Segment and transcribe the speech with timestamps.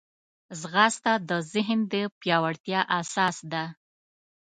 [0.59, 3.63] ځغاسته د ذهن د پیاوړتیا اساس ده